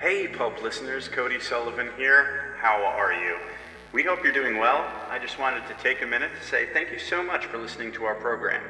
[0.00, 2.56] Hey, Pulp listeners, Cody Sullivan here.
[2.60, 3.36] How are you?
[3.92, 4.84] We hope you're doing well.
[5.08, 7.92] I just wanted to take a minute to say thank you so much for listening
[7.92, 8.60] to our program.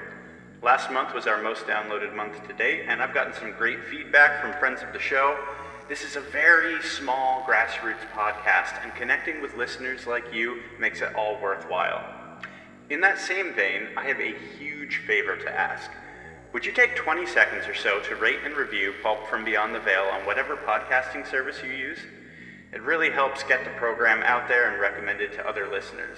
[0.63, 4.43] Last month was our most downloaded month to date, and I've gotten some great feedback
[4.43, 5.37] from friends of the show.
[5.89, 11.15] This is a very small grassroots podcast, and connecting with listeners like you makes it
[11.17, 12.04] all worthwhile.
[12.91, 15.91] In that same vein, I have a huge favor to ask.
[16.55, 19.80] Would you take 20 seconds or so to rate and review Pulp from Beyond the
[19.80, 21.99] Veil on whatever podcasting service you use?
[22.73, 26.17] It really helps get the program out there and recommended to other listeners.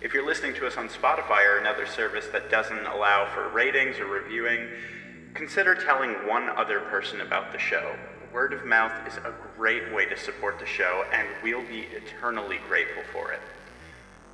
[0.00, 3.98] If you're listening to us on Spotify or another service that doesn't allow for ratings
[3.98, 4.68] or reviewing,
[5.34, 7.96] consider telling one other person about the show.
[8.32, 12.60] Word of mouth is a great way to support the show, and we'll be eternally
[12.68, 13.40] grateful for it.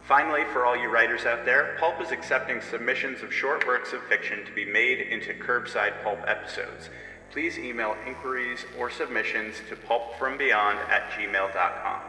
[0.08, 4.02] Finally, for all you writers out there, Pulp is accepting submissions of short works of
[4.04, 6.88] fiction to be made into curbside Pulp episodes.
[7.30, 12.00] Please email inquiries or submissions to pulpfrombeyond at gmail.com.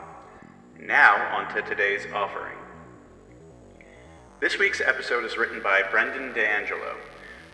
[0.80, 2.56] Now, on to today's offering.
[4.40, 6.96] This week's episode is written by Brendan D'Angelo,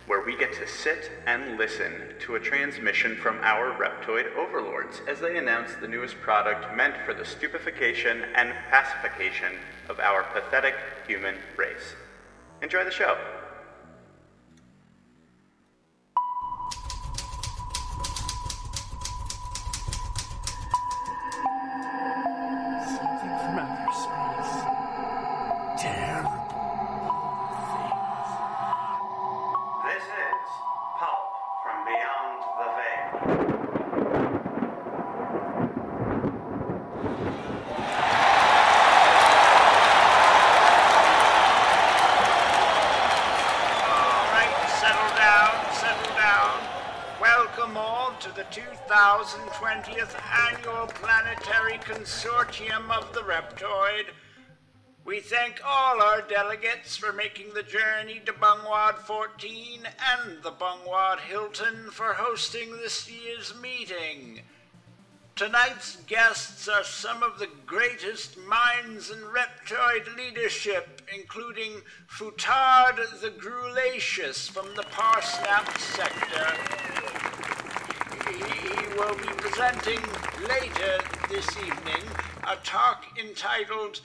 [0.07, 5.19] where we get to sit and listen to a transmission from our reptoid overlords as
[5.19, 9.53] they announce the newest product meant for the stupefaction and pacification
[9.89, 10.75] of our pathetic
[11.07, 11.95] human race.
[12.61, 13.17] Enjoy the show.
[48.19, 50.15] To the 2020th
[50.49, 54.05] Annual Planetary Consortium of the Reptoid.
[55.03, 61.19] We thank all our delegates for making the journey to Bungwad 14 and the Bungwad
[61.19, 64.41] Hilton for hosting this year's meeting.
[65.35, 74.49] Tonight's guests are some of the greatest minds in reptoid leadership, including Futard the Grulacious
[74.49, 77.14] from the Parsnap sector.
[78.35, 80.01] He will be presenting
[80.47, 82.03] later this evening
[82.43, 84.01] a talk entitled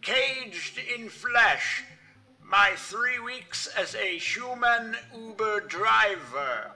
[0.00, 1.84] Caged in Flesh
[2.42, 6.70] My Three Weeks as a Human Uber Driver.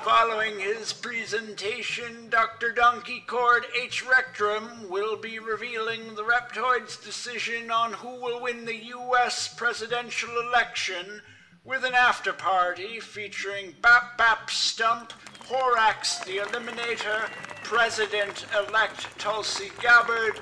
[0.00, 2.72] Following his presentation, Dr.
[2.72, 4.06] Donkey Cord H.
[4.06, 9.52] Rectrum will be revealing the Reptoid's decision on who will win the U.S.
[9.54, 11.22] presidential election
[11.64, 15.12] with an after party featuring Bap Bap Stump,
[15.48, 17.28] Horax the Eliminator,
[17.62, 20.40] President elect Tulsi Gabbard,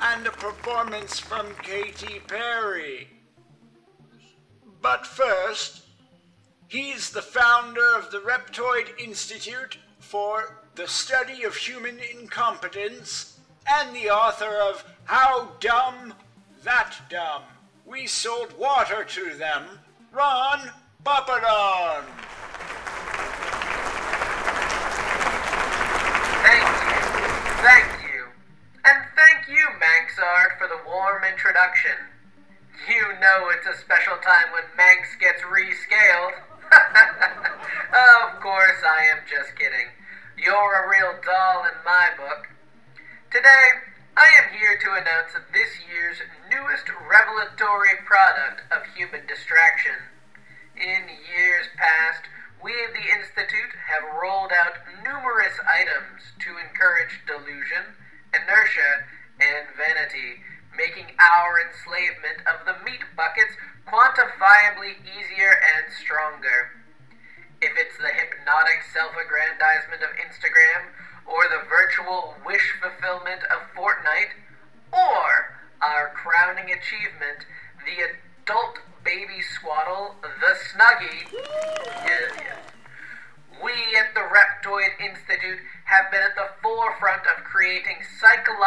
[0.00, 3.08] and a performance from Katy Perry.
[4.80, 5.82] But first,
[6.68, 14.10] He's the founder of the Reptoid Institute for the Study of Human Incompetence and the
[14.10, 16.12] author of How Dumb,
[16.64, 17.44] That Dumb.
[17.86, 19.64] We sold water to them.
[20.12, 20.70] Ron
[21.06, 22.04] Papadon.
[26.44, 27.47] Thank you.
[27.58, 28.30] Thank you.
[28.86, 31.98] And thank you, Manxard, for the warm introduction.
[32.86, 36.38] You know it's a special time when Manx gets rescaled.
[36.70, 39.90] of course, I am just kidding.
[40.38, 42.46] You're a real doll in my book.
[43.34, 49.98] Today, I am here to announce this year's newest revelatory product of human distraction.
[50.78, 52.22] In years past,
[52.62, 56.37] we at the Institute have rolled out numerous items
[58.68, 59.08] inertia,
[59.40, 60.42] and vanity,
[60.76, 63.54] making our enslavement of the meat buckets
[63.86, 66.76] quantifiably easier and stronger.
[67.62, 70.92] If it's the hypnotic self aggrandizement of Instagram,
[71.26, 73.57] or the virtual wish fulfillment of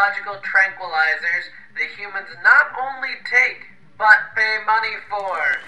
[0.02, 5.62] tranquilizers the humans not only take, but pay money for.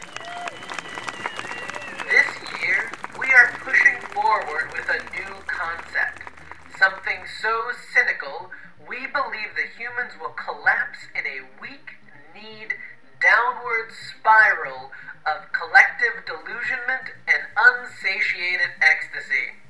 [2.10, 2.26] This
[2.62, 6.26] year, we are pushing forward with a new concept.
[6.80, 8.50] Something so cynical,
[8.90, 12.02] we believe the humans will collapse in a weak
[12.34, 12.74] kneed
[13.22, 14.90] downward spiral
[15.30, 19.63] of collective delusionment and unsatiated ecstasy.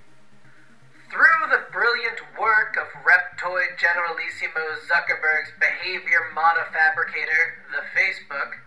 [1.13, 8.57] Through the brilliant work of Reptoid Generalissimo Zuckerberg's behavior modifabricator, the Facebook,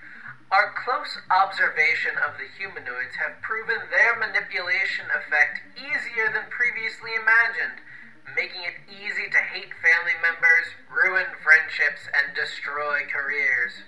[0.54, 7.82] our close observation of the humanoids have proven their manipulation effect easier than previously imagined,
[8.38, 13.82] making it easy to hate family members, ruin friendships, and destroy careers.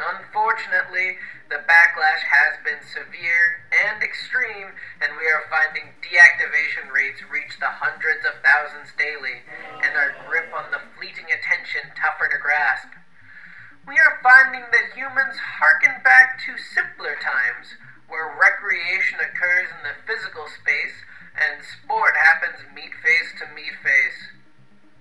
[0.00, 1.20] Unfortunately,
[1.52, 4.72] the backlash has been severe and extreme,
[5.04, 9.44] and we are finding deactivation rates reach the hundreds of thousands daily,
[9.84, 12.88] and our grip on the fleeting attention tougher to grasp.
[13.84, 17.76] We are finding that humans harken back to simpler times,
[18.08, 21.04] where recreation occurs in the physical space
[21.36, 24.20] and sport happens meat face to meat face.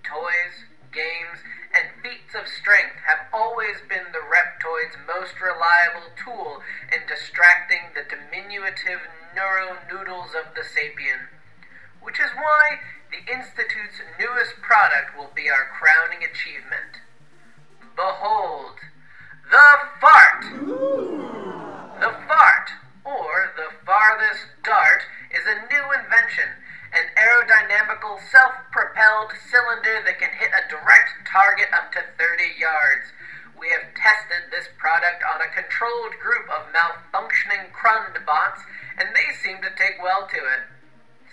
[0.04, 1.40] Toys, games,
[1.74, 8.04] and feats of strength have always been the Reptoid's most reliable tool in distracting the
[8.04, 11.32] diminutive neuro noodles of the sapien.
[12.02, 12.80] Which is why
[13.12, 17.04] the Institute's newest product will be our crowning achievement.
[17.96, 18.80] Behold,
[19.52, 19.70] the
[20.00, 20.42] fart!
[22.00, 22.68] The fart,
[23.06, 26.56] or the farthest dart, is a new invention,
[26.92, 33.16] an aerodynamical, self propelled cylinder that can hit a direct target up to 30 yards.
[33.56, 38.62] We have tested this product on a controlled group of malfunctioning Crund bots,
[39.00, 40.68] and they seem to take well to it.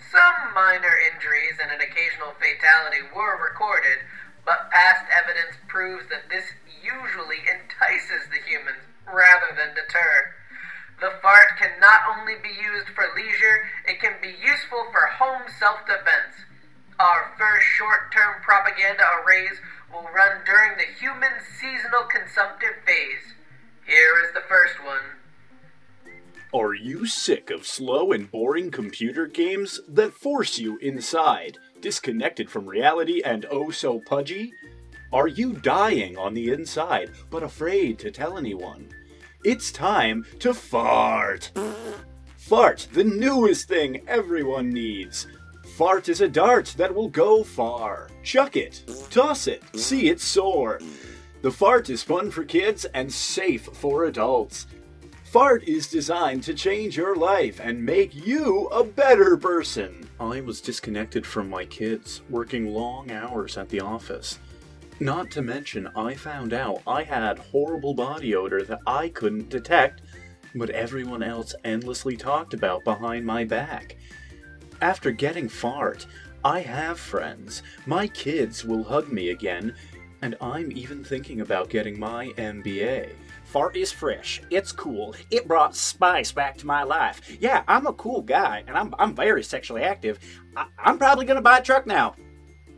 [0.07, 4.05] Some minor injuries and an occasional fatality were recorded,
[4.45, 10.38] but past evidence proves that this usually entices the humans rather than deter.
[10.99, 15.43] The fart can not only be used for leisure, it can be useful for home
[15.57, 16.43] self defense.
[16.99, 19.59] Our first short term propaganda arrays
[19.93, 23.33] will run during the human seasonal consumptive phase.
[23.87, 24.99] Here is the first one.
[26.53, 32.65] Are you sick of slow and boring computer games that force you inside, disconnected from
[32.65, 34.51] reality and oh so pudgy?
[35.13, 38.89] Are you dying on the inside but afraid to tell anyone?
[39.41, 41.51] It's time to fart!
[42.35, 45.27] Fart, the newest thing everyone needs.
[45.77, 48.09] Fart is a dart that will go far.
[48.21, 50.81] Chuck it, toss it, see it soar.
[51.41, 54.67] The fart is fun for kids and safe for adults.
[55.23, 60.09] Fart is designed to change your life and make you a better person.
[60.19, 64.37] I was disconnected from my kids, working long hours at the office.
[65.01, 70.01] Not to mention, I found out I had horrible body odor that I couldn't detect,
[70.55, 73.95] but everyone else endlessly talked about behind my back.
[74.81, 76.05] After getting fart,
[76.43, 77.63] I have friends.
[77.85, 79.73] My kids will hug me again,
[80.21, 83.13] and I'm even thinking about getting my MBA.
[83.45, 84.41] Fart is fresh.
[84.49, 85.15] It's cool.
[85.31, 87.37] It brought spice back to my life.
[87.39, 90.19] Yeah, I'm a cool guy, and I'm, I'm very sexually active.
[90.57, 92.15] I, I'm probably gonna buy a truck now.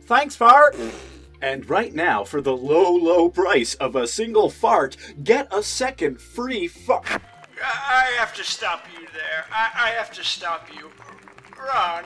[0.02, 0.76] Thanks, Fart.
[1.42, 6.20] And right now, for the low, low price of a single fart, get a second
[6.20, 7.20] free fart.
[7.60, 9.44] I have to stop you there.
[9.52, 10.90] I, I have to stop you.
[11.58, 12.04] Ron,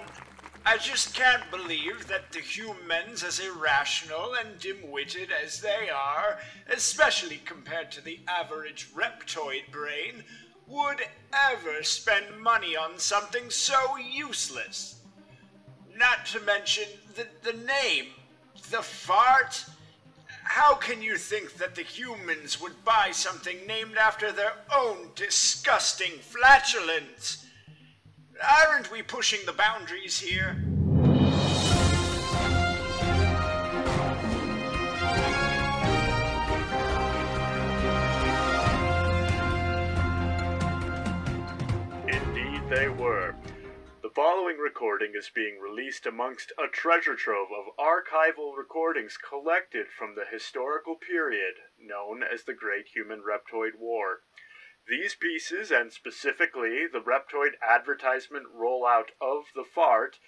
[0.65, 6.39] I just can't believe that the humans, as irrational and dim witted as they are,
[6.75, 10.25] especially compared to the average reptoid brain,
[10.67, 11.03] would
[11.51, 15.03] ever spend money on something so useless.
[15.95, 16.85] Not to mention
[17.15, 18.07] the, the name,
[18.71, 19.65] the fart.
[20.45, 26.13] How can you think that the humans would buy something named after their own disgusting
[26.21, 27.47] flatulence?
[28.69, 30.57] Aren't we pushing the boundaries here?
[42.09, 43.35] Indeed, they were.
[44.07, 50.15] The following recording is being released amongst a treasure trove of archival recordings collected from
[50.15, 54.21] the historical period known as the Great Human Reptoid War.
[54.87, 60.21] These pieces, and specifically the Reptoid advertisement rollout of the fart,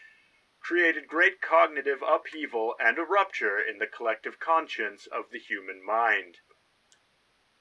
[0.59, 6.39] created great cognitive upheaval and a rupture in the collective conscience of the human mind.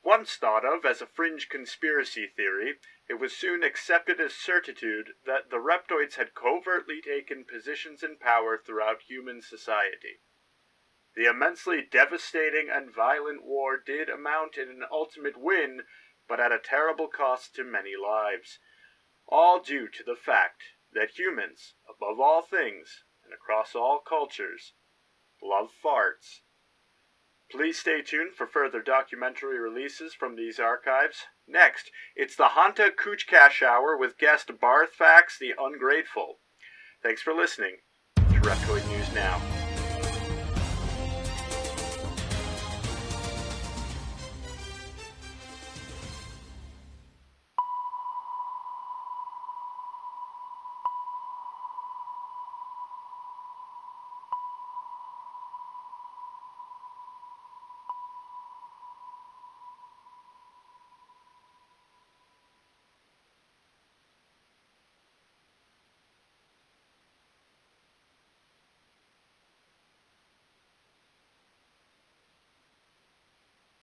[0.01, 5.49] Once thought of as a fringe conspiracy theory, it was soon accepted as certitude that
[5.49, 10.19] the reptoids had covertly taken positions in power throughout human society.
[11.15, 15.83] The immensely devastating and violent war did amount in an ultimate win,
[16.27, 18.59] but at a terrible cost to many lives,
[19.25, 24.73] all due to the fact that humans, above all things and across all cultures,
[25.41, 26.41] love farts.
[27.49, 31.27] Please stay tuned for further documentary releases from these archives.
[31.47, 36.39] Next, it's the Hanta Kuchkash Hour with guest Barth Fax the Ungrateful.
[37.01, 37.77] Thanks for listening
[38.17, 39.56] to Reptoid News Now.